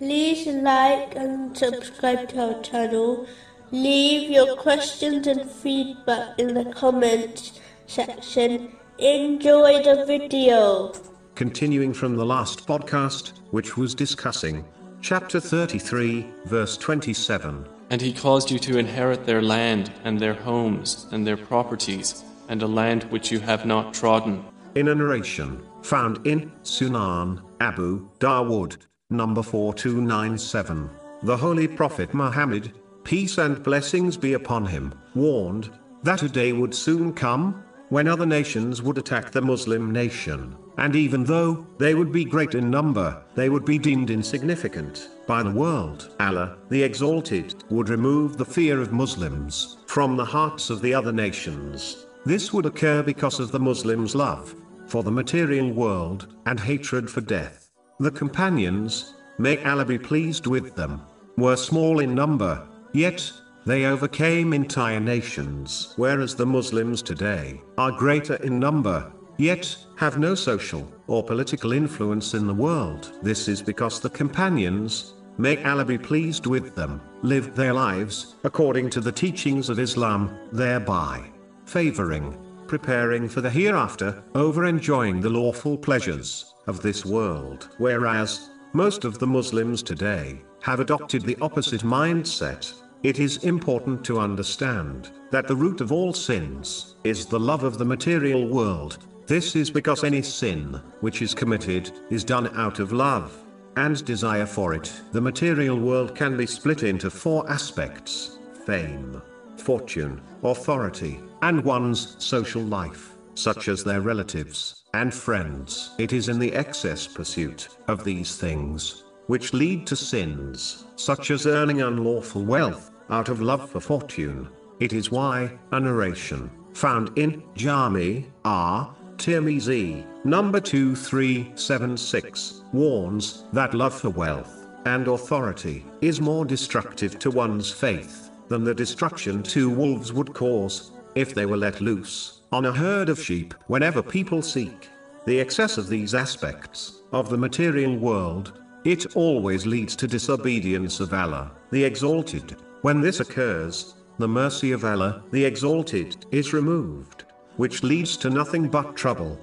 like 0.00 1.14
and 1.16 1.56
subscribe 1.56 2.28
to 2.30 2.54
our 2.54 2.62
channel. 2.62 3.26
Leave 3.70 4.30
your 4.30 4.56
questions 4.56 5.26
and 5.26 5.50
feedback 5.50 6.38
in 6.38 6.54
the 6.54 6.64
comments 6.72 7.60
section. 7.86 8.72
Enjoy 8.98 9.82
the 9.82 10.04
video. 10.06 10.92
Continuing 11.34 11.92
from 11.92 12.16
the 12.16 12.24
last 12.24 12.66
podcast, 12.66 13.32
which 13.50 13.76
was 13.76 13.94
discussing 13.94 14.64
chapter 15.00 15.40
33, 15.40 16.26
verse 16.46 16.76
27. 16.76 17.66
And 17.90 18.00
he 18.00 18.12
caused 18.12 18.50
you 18.50 18.58
to 18.60 18.78
inherit 18.78 19.26
their 19.26 19.42
land, 19.42 19.92
and 20.04 20.18
their 20.18 20.34
homes, 20.34 21.06
and 21.12 21.26
their 21.26 21.36
properties, 21.36 22.24
and 22.48 22.62
a 22.62 22.66
land 22.66 23.04
which 23.04 23.30
you 23.30 23.40
have 23.40 23.66
not 23.66 23.92
trodden. 23.92 24.44
In 24.74 24.88
a 24.88 24.94
narration 24.94 25.62
found 25.82 26.26
in 26.26 26.50
Sunan 26.62 27.42
Abu 27.60 28.08
Dawood, 28.18 28.76
number 29.16 29.42
4297, 29.42 30.90
the 31.22 31.36
Holy 31.36 31.66
Prophet 31.68 32.12
Muhammad, 32.12 32.72
peace 33.02 33.38
and 33.38 33.62
blessings 33.62 34.16
be 34.16 34.34
upon 34.34 34.66
him, 34.66 34.94
warned 35.14 35.70
that 36.02 36.22
a 36.22 36.28
day 36.28 36.52
would 36.52 36.74
soon 36.74 37.12
come 37.12 37.64
when 37.88 38.08
other 38.08 38.26
nations 38.26 38.82
would 38.82 38.98
attack 38.98 39.30
the 39.30 39.40
Muslim 39.40 39.92
nation, 39.92 40.56
and 40.78 40.96
even 40.96 41.24
though 41.24 41.66
they 41.78 41.94
would 41.94 42.10
be 42.10 42.24
great 42.24 42.54
in 42.54 42.70
number, 42.70 43.22
they 43.34 43.48
would 43.48 43.64
be 43.64 43.78
deemed 43.78 44.10
insignificant 44.10 45.10
by 45.26 45.42
the 45.42 45.50
world. 45.50 46.14
Allah, 46.18 46.56
the 46.70 46.82
Exalted, 46.82 47.62
would 47.70 47.88
remove 47.88 48.36
the 48.36 48.44
fear 48.44 48.80
of 48.80 48.92
Muslims 48.92 49.78
from 49.86 50.16
the 50.16 50.24
hearts 50.24 50.70
of 50.70 50.82
the 50.82 50.92
other 50.92 51.12
nations. 51.12 52.06
This 52.24 52.52
would 52.52 52.66
occur 52.66 53.02
because 53.02 53.38
of 53.38 53.52
the 53.52 53.60
Muslims' 53.60 54.14
love 54.14 54.54
for 54.86 55.02
the 55.02 55.10
material 55.10 55.70
world 55.70 56.34
and 56.46 56.58
hatred 56.58 57.10
for 57.10 57.20
death. 57.20 57.63
The 58.00 58.10
companions, 58.10 59.14
may 59.38 59.62
Allah 59.64 59.84
be 59.84 59.98
pleased 59.98 60.48
with 60.48 60.74
them, 60.74 61.02
were 61.36 61.56
small 61.56 62.00
in 62.00 62.12
number, 62.12 62.66
yet 62.92 63.30
they 63.66 63.84
overcame 63.84 64.52
entire 64.52 64.98
nations. 64.98 65.94
Whereas 65.96 66.34
the 66.34 66.44
Muslims 66.44 67.02
today 67.02 67.60
are 67.78 67.92
greater 67.92 68.34
in 68.36 68.58
number, 68.58 69.12
yet 69.38 69.76
have 69.96 70.18
no 70.18 70.34
social 70.34 70.92
or 71.06 71.22
political 71.22 71.72
influence 71.72 72.34
in 72.34 72.48
the 72.48 72.54
world. 72.54 73.12
This 73.22 73.46
is 73.46 73.62
because 73.62 74.00
the 74.00 74.10
companions, 74.10 75.14
may 75.38 75.62
Allah 75.64 75.84
be 75.84 75.98
pleased 75.98 76.46
with 76.46 76.74
them, 76.74 77.00
lived 77.22 77.54
their 77.54 77.72
lives 77.72 78.34
according 78.42 78.90
to 78.90 79.00
the 79.00 79.12
teachings 79.12 79.68
of 79.68 79.78
Islam, 79.78 80.36
thereby 80.50 81.30
favoring, 81.64 82.36
preparing 82.66 83.28
for 83.28 83.40
the 83.40 83.50
hereafter, 83.50 84.22
over 84.34 84.64
enjoying 84.64 85.20
the 85.20 85.30
lawful 85.30 85.76
pleasures 85.76 86.54
of 86.66 86.82
this 86.82 87.04
world. 87.04 87.68
Whereas, 87.78 88.50
most 88.72 89.04
of 89.04 89.18
the 89.18 89.26
Muslims 89.26 89.82
today 89.82 90.42
have 90.62 90.80
adopted 90.80 91.22
the 91.22 91.38
opposite 91.40 91.82
mindset 91.82 92.72
it 93.04 93.18
is 93.18 93.44
important 93.44 94.02
to 94.06 94.18
understand 94.18 95.10
that 95.30 95.46
the 95.46 95.54
root 95.54 95.82
of 95.82 95.92
all 95.92 96.14
sins 96.14 96.96
is 97.04 97.26
the 97.26 97.38
love 97.38 97.62
of 97.62 97.76
the 97.76 97.84
material 97.84 98.48
world. 98.48 98.96
This 99.26 99.54
is 99.54 99.70
because 99.70 100.04
any 100.04 100.22
sin 100.22 100.80
which 101.02 101.20
is 101.20 101.34
committed 101.34 101.92
is 102.08 102.24
done 102.24 102.48
out 102.56 102.78
of 102.78 102.92
love 102.92 103.36
and 103.76 104.02
desire 104.06 104.46
for 104.46 104.72
it. 104.72 104.90
The 105.12 105.20
material 105.20 105.78
world 105.78 106.14
can 106.14 106.34
be 106.34 106.46
split 106.46 106.82
into 106.82 107.10
four 107.10 107.46
aspects 107.50 108.38
fame, 108.64 109.20
fortune, 109.64 110.20
authority, 110.42 111.18
and 111.40 111.64
one's 111.64 112.22
social 112.22 112.60
life, 112.62 113.16
such 113.34 113.68
as 113.68 113.82
their 113.82 114.02
relatives 114.02 114.84
and 114.92 115.12
friends. 115.12 115.94
It 115.98 116.12
is 116.12 116.28
in 116.28 116.38
the 116.38 116.52
excess 116.52 117.06
pursuit 117.06 117.68
of 117.88 118.04
these 118.04 118.36
things 118.36 119.04
which 119.26 119.54
lead 119.54 119.86
to 119.86 119.96
sins, 119.96 120.84
such 120.96 121.30
as 121.30 121.46
earning 121.46 121.80
unlawful 121.80 122.44
wealth 122.44 122.90
out 123.08 123.30
of 123.30 123.40
love 123.40 123.70
for 123.70 123.80
fortune. 123.80 124.50
It 124.80 124.92
is 124.92 125.10
why 125.10 125.50
a 125.72 125.80
narration 125.80 126.50
found 126.74 127.16
in 127.16 127.42
Jami 127.54 128.26
R. 128.44 128.94
Tirmizi, 129.16 130.04
number 130.24 130.60
2376, 130.60 132.64
warns 132.72 133.44
that 133.54 133.72
love 133.72 133.98
for 133.98 134.10
wealth 134.10 134.66
and 134.84 135.08
authority 135.08 135.86
is 136.02 136.20
more 136.20 136.44
destructive 136.44 137.18
to 137.20 137.30
one's 137.30 137.70
faith 137.70 138.23
than 138.48 138.64
the 138.64 138.74
destruction 138.74 139.42
two 139.42 139.70
wolves 139.70 140.12
would 140.12 140.34
cause 140.34 140.92
if 141.14 141.34
they 141.34 141.46
were 141.46 141.56
let 141.56 141.80
loose 141.80 142.42
on 142.52 142.66
a 142.66 142.72
herd 142.72 143.08
of 143.08 143.20
sheep. 143.20 143.54
Whenever 143.66 144.02
people 144.02 144.42
seek 144.42 144.88
the 145.26 145.40
excess 145.40 145.78
of 145.78 145.88
these 145.88 146.14
aspects 146.14 147.02
of 147.12 147.30
the 147.30 147.38
material 147.38 147.96
world, 147.96 148.60
it 148.84 149.16
always 149.16 149.66
leads 149.66 149.96
to 149.96 150.06
disobedience 150.06 151.00
of 151.00 151.14
Allah, 151.14 151.52
the 151.70 151.82
Exalted. 151.82 152.56
When 152.82 153.00
this 153.00 153.20
occurs, 153.20 153.94
the 154.18 154.28
mercy 154.28 154.72
of 154.72 154.84
Allah, 154.84 155.22
the 155.30 155.44
Exalted, 155.44 156.26
is 156.30 156.52
removed, 156.52 157.24
which 157.56 157.82
leads 157.82 158.16
to 158.18 158.30
nothing 158.30 158.68
but 158.68 158.94
trouble. 158.94 159.40